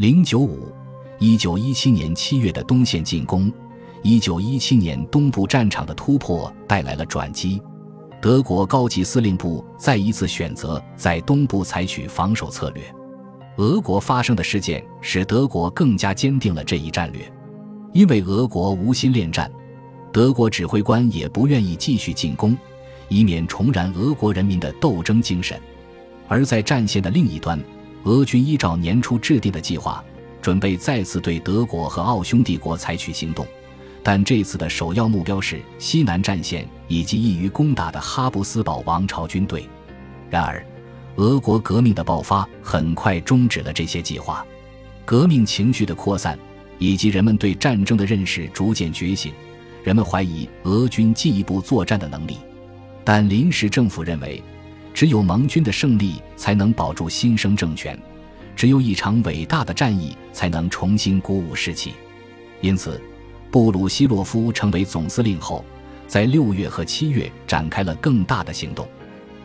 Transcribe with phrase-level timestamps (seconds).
[0.00, 0.72] 零九五，
[1.18, 3.52] 一九一七年七月的东线进攻，
[4.02, 7.60] 一九一七年东部战场的突破带来了转机。
[8.18, 12.82] 德国高级司令部再一次选择在东部采取防守策略。
[13.58, 17.30] 俄国发生的事件使德国更加坚定了这一战略，
[17.92, 19.52] 因为俄国无心恋战，
[20.10, 22.56] 德国指挥官也不愿意继续进攻，
[23.10, 25.60] 以免重燃俄国人民的斗争精神。
[26.26, 27.62] 而在战线的另一端。
[28.04, 30.02] 俄军依照年初制定的计划，
[30.40, 33.46] 准备再次对德国和奥匈帝国采取行动，
[34.02, 39.68] 但这次的首要目标是西南战线以及易于攻打的哈布斯堡王朝军队。
[40.30, 40.64] 然而，
[41.16, 44.44] 俄国革命的爆发很快终止了这些计划。
[45.04, 46.38] 革命情绪的扩散
[46.78, 49.32] 以及人们对战争的认识逐渐觉醒，
[49.84, 52.38] 人们怀疑俄军进一步作战的能力，
[53.04, 54.42] 但临时政府认为。
[55.00, 57.98] 只有盟军的胜利才能保住新生政权，
[58.54, 61.94] 只有一场伟大的战役才能重新鼓舞士气。
[62.60, 63.00] 因此，
[63.50, 65.64] 布鲁希洛夫成为总司令后，
[66.06, 68.86] 在六月和七月展开了更大的行动。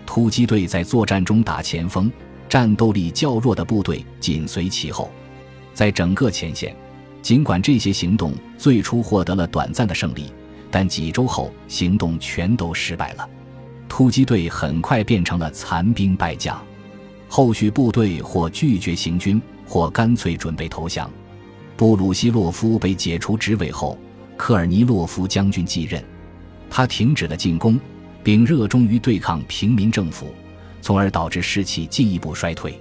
[0.05, 2.11] 突击队在作战中打前锋，
[2.49, 5.09] 战斗力较弱的部队紧随其后。
[5.73, 6.75] 在整个前线，
[7.21, 10.33] 尽管这些行动最初获得了短暂的胜利，
[10.69, 13.29] 但几周后行动全都失败了。
[13.97, 16.61] 突击队很快变成了残兵败将，
[17.29, 21.09] 后续部队或拒绝行军，或干脆准备投降。
[21.77, 23.97] 布鲁西洛夫被解除职位后，
[24.35, 26.03] 科尔尼洛夫将军继任，
[26.69, 27.79] 他停止了进攻，
[28.21, 30.27] 并热衷于对抗平民政府，
[30.81, 32.77] 从而导致士气进一步衰退。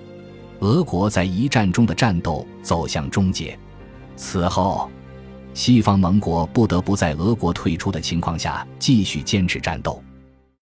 [0.58, 3.56] 俄国在一战中的战斗走向终结。
[4.16, 4.90] 此后，
[5.54, 10.02] 西方盟国不得不在俄国退出的情况下继续坚持战斗。